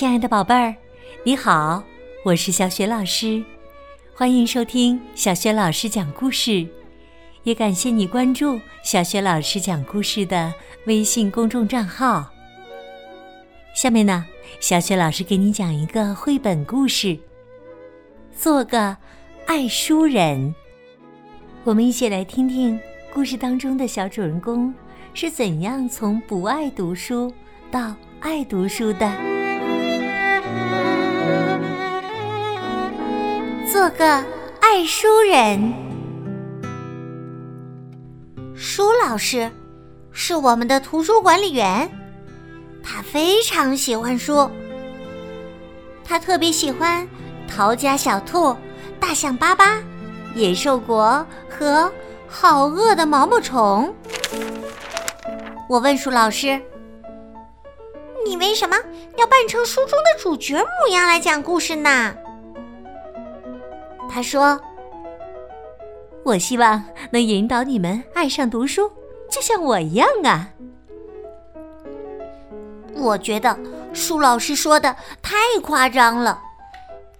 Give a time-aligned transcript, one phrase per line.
[0.00, 0.74] 亲爱的宝贝儿，
[1.24, 1.84] 你好，
[2.24, 3.44] 我是小雪老师，
[4.14, 6.66] 欢迎收听小雪老师讲故事，
[7.42, 10.54] 也感谢你关注小雪老师讲故事的
[10.86, 12.30] 微信公众账号。
[13.74, 14.24] 下面呢，
[14.58, 17.18] 小雪老师给你讲一个绘本故事，
[18.34, 18.96] 做个
[19.44, 20.54] 爱书人。
[21.62, 22.80] 我们一起来听听
[23.12, 24.72] 故事当中的小主人公
[25.12, 27.30] 是怎样从不爱读书
[27.70, 29.29] 到爱读书的。
[33.80, 34.04] 做个
[34.60, 35.72] 爱书人。
[38.54, 39.50] 舒老师
[40.12, 41.90] 是我们的图书管理员，
[42.84, 44.50] 他非常喜欢书。
[46.04, 47.08] 他特别喜欢
[47.50, 48.48] 《逃家小兔》
[49.00, 49.76] 《大象巴巴》
[50.34, 51.84] 《野兽国》和
[52.28, 53.94] 《好饿的毛毛虫》。
[55.70, 56.60] 我问舒老师
[58.28, 58.76] ：“你为什么
[59.16, 62.14] 要扮成书中的主角模样来讲故事呢？”
[64.12, 64.60] 他说
[66.24, 68.90] ：“我希望能引导你们爱上读书，
[69.30, 70.48] 就像我一样啊。”
[72.96, 73.56] 我觉得
[73.92, 76.42] 舒老师说的太夸张了，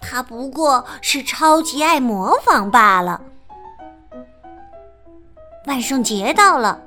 [0.01, 3.23] 他不过是超级爱模仿罢了。
[5.67, 6.83] 万圣节到了，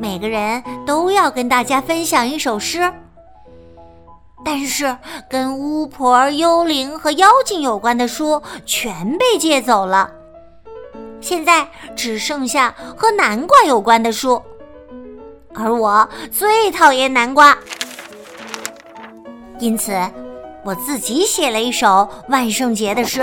[0.00, 2.92] 每个人都要跟大家分享一首诗。
[4.50, 4.96] 但是，
[5.28, 10.10] 跟巫婆、幽灵和妖精有关的书全被借走了，
[11.20, 14.42] 现在只剩下和南瓜有关的书，
[15.52, 17.58] 而我最讨厌南瓜，
[19.58, 19.92] 因此
[20.64, 23.22] 我自己写了一首万圣节的诗。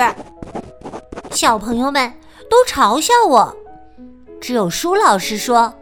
[1.32, 2.14] 小朋友们
[2.52, 3.52] 都嘲笑我，
[4.40, 5.74] 只有舒老师说：“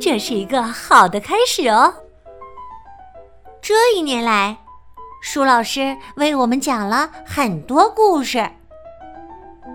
[0.00, 1.92] 这是一个好的开始哦。”
[3.62, 4.56] 这一年来，
[5.20, 8.48] 舒老师为我们讲了很多故事。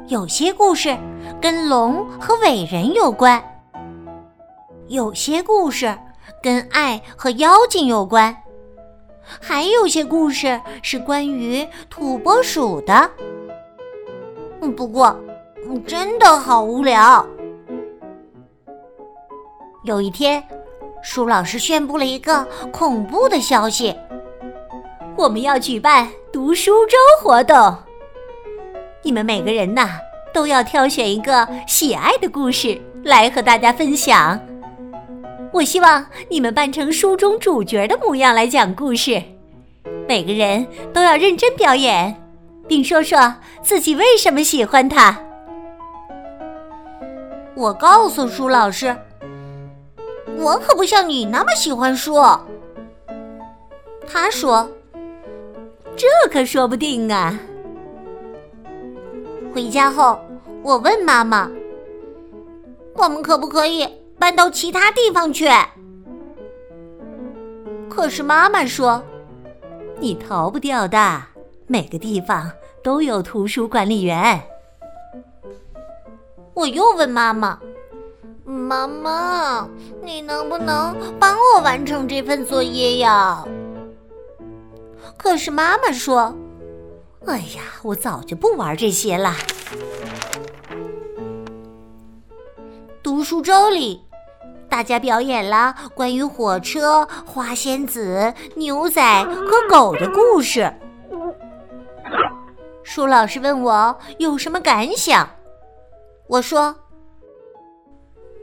[0.07, 0.97] 有些故事
[1.40, 3.41] 跟龙和伟人有关，
[4.88, 5.96] 有些故事
[6.41, 8.35] 跟爱和妖精有关，
[9.40, 13.09] 还有些故事是关于土拨鼠的。
[14.75, 15.16] 不过，
[15.85, 17.23] 真的好无聊。
[19.84, 20.44] 有一天。
[21.05, 23.95] 舒老师宣布了一个恐怖的消息：
[25.16, 27.77] 我们要举办读书周活动。
[29.03, 29.99] 你们每个人呐，
[30.33, 34.39] 都要挑选一个喜爱的故事来和大家分享。
[35.53, 39.22] 我希望你们扮成书中主角的模样来讲故事。
[40.07, 42.19] 每个人都要认真表演，
[42.67, 45.16] 并说说自己为什么喜欢它。
[47.55, 48.97] 我告诉舒老师。
[50.38, 52.16] 我可不像你那么喜欢书。
[54.07, 54.69] 他说
[55.96, 57.40] ：“这可说不定啊。”
[59.53, 60.19] 回家后，
[60.62, 61.50] 我问妈妈
[62.96, 63.88] ：“我们可不可以
[64.19, 65.47] 搬到其他地方去？”
[67.90, 69.02] 可是妈妈说
[70.00, 71.22] ：“你逃不掉的，
[71.66, 72.52] 每个地方
[72.84, 74.40] 都有图书管理员。”
[76.53, 77.59] 我又问妈妈。
[78.66, 79.70] 妈妈，
[80.02, 83.46] 你能不能帮我完成这份作业呀？
[85.16, 86.36] 可是妈妈说
[87.28, 89.36] ：“哎呀，我早就不玩这些了。”
[93.03, 94.03] 读书周里，
[94.68, 100.74] 大家表演了关于火车、花仙子、牛仔和狗的故事。
[102.82, 105.30] 舒老师问我有什么感想，
[106.26, 106.76] 我说。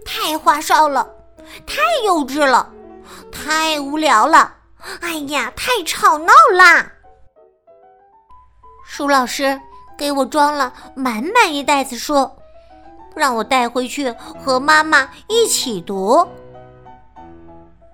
[0.04, 1.08] 太花哨了，
[1.66, 2.70] 太幼稚了，
[3.30, 4.54] 太无聊了！
[5.00, 6.92] 哎呀，太吵闹啦！
[8.84, 9.58] 舒老师
[9.96, 12.30] 给我装了满满一袋子书，
[13.14, 14.10] 让我带回去
[14.42, 16.26] 和妈妈一起读。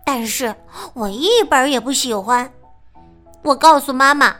[0.04, 0.54] 但是
[0.94, 2.50] 我一本也不喜欢。
[3.42, 4.34] 我告诉妈妈，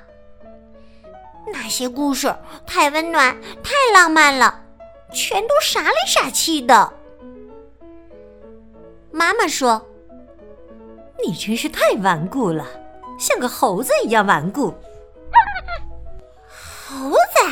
[1.53, 2.35] 那些故事
[2.67, 4.63] 太温暖、太浪漫了，
[5.13, 6.93] 全都傻里傻气的。
[9.11, 9.85] 妈妈说
[11.25, 12.67] ：“你真是太顽固了，
[13.19, 14.73] 像个猴子一样顽固。”
[16.89, 17.45] 猴子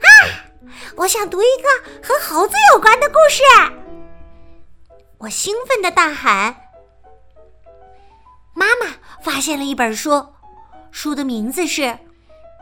[0.00, 0.08] 啊！
[0.96, 1.68] 我想读一个
[2.06, 3.42] 和猴子有关的故事。
[5.18, 6.56] 我兴奋的大喊
[8.54, 8.86] ：“妈妈
[9.22, 10.26] 发现了一本书，
[10.90, 11.82] 书的名字是《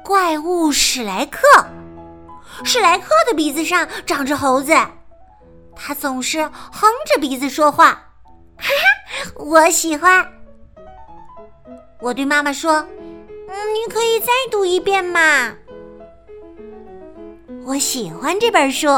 [0.04, 1.40] 怪物史莱克》。
[2.64, 4.74] 史莱克的鼻子上长着猴子。”
[5.76, 7.90] 他总是哼着鼻子说话，
[8.56, 10.26] 哈哈，我喜欢。
[12.00, 12.74] 我对妈妈说
[13.48, 15.54] ：“嗯，你可以再读一遍嘛。”
[17.66, 18.88] 我喜欢这本书。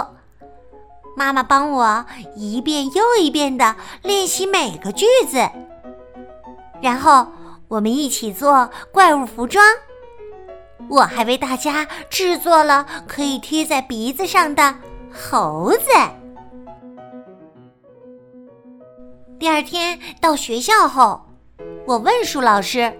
[1.16, 5.50] 妈妈帮我一遍又一遍的练习每个句子，
[6.81, 7.26] 然后
[7.66, 9.64] 我们一起做怪物服装。
[10.88, 14.76] 我还为大家制作了可以贴在鼻子上的
[15.12, 16.18] 猴子。
[19.38, 21.25] 第二天到学校后，
[21.87, 22.93] 我问舒老师：“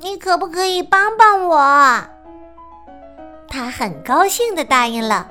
[0.00, 1.58] 你可不可以帮帮我？”
[3.46, 5.28] 他很高兴的答应了。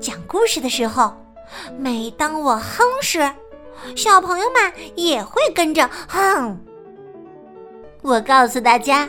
[0.00, 1.14] 讲故事的时候，
[1.78, 3.30] 每当我哼时，
[3.94, 6.58] 小朋友们也会跟着哼。
[8.02, 9.08] 我告诉大家，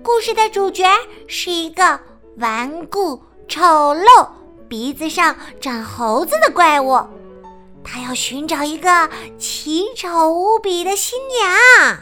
[0.00, 0.84] 故事的主角
[1.26, 1.98] 是一个
[2.36, 4.28] 顽固、丑陋、
[4.68, 7.00] 鼻子上长猴子的怪物，
[7.82, 11.98] 他要寻找一个奇丑无比的新娘。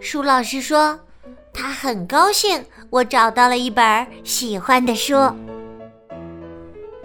[0.00, 1.00] 舒老师说。
[1.50, 5.14] 他很高兴，我找到了一本喜欢的书。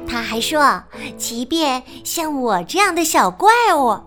[0.06, 0.84] 他还说，
[1.18, 3.98] 即便像我这样的小怪物，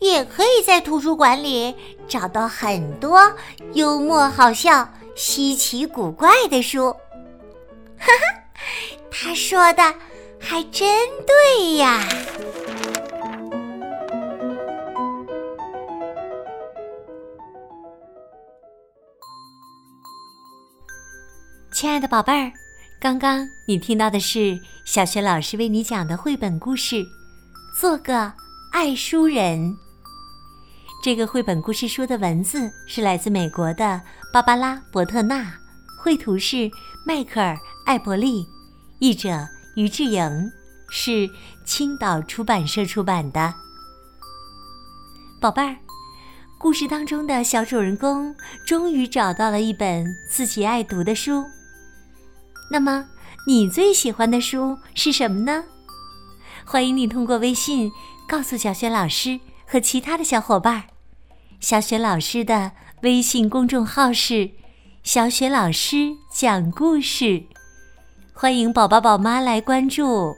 [0.00, 1.72] 也可以在图书馆里
[2.08, 3.20] 找到很多
[3.74, 6.96] 幽默、好笑、稀奇古怪的书。
[7.98, 8.60] 哈哈，
[9.10, 9.82] 他说的
[10.40, 12.00] 还真对呀。
[21.72, 22.52] 亲爱的宝贝儿，
[23.00, 26.96] 刚刚你听到的是小学老师为你讲的绘本故事
[27.78, 28.32] 《做个
[28.72, 29.58] 爱书人》。
[31.02, 34.00] 这个绘本故事书的文字是来自美国的
[34.32, 35.52] 芭芭拉·伯特纳，
[36.00, 36.70] 绘图是
[37.04, 37.54] 迈克尔·
[37.84, 38.48] 艾伯利，
[38.98, 39.46] 译者
[39.76, 40.50] 于志莹，
[40.88, 41.28] 是
[41.66, 43.54] 青岛出版社出版的。
[45.38, 45.76] 宝贝儿，
[46.58, 48.34] 故事当中的小主人公
[48.66, 51.44] 终于找到了一本自己爱读的书。
[52.70, 53.06] 那么，
[53.46, 55.64] 你最喜欢的书是什么呢？
[56.64, 57.92] 欢迎你通过微信
[58.26, 60.84] 告诉小雪老师和其他的小伙伴。
[61.60, 62.72] 小雪老师的
[63.02, 64.52] 微信公众号是
[65.04, 67.44] “小雪老师讲故事”，
[68.36, 70.36] 欢迎宝宝宝妈来关注。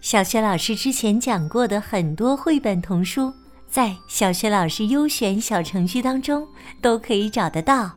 [0.00, 3.30] 小雪老师之前讲过的很多绘本童书，
[3.68, 6.48] 在小雪老师优选小程序当中
[6.80, 7.92] 都可以找得到。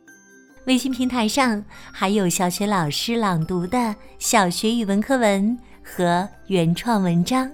[0.66, 7.50] 微信平台上还有小学老师朗读的小学语文课文和原创文章，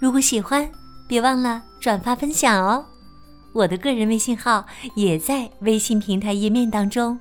[0.00, 0.66] 如果喜欢，
[1.06, 2.82] 别忘了转发分享哦。
[3.52, 4.64] 我的个人微信号
[4.96, 7.16] 也在微信平台页面当中。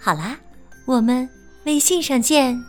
[0.00, 0.38] 好啦，
[0.86, 1.28] 我们
[1.64, 2.64] 微信上见。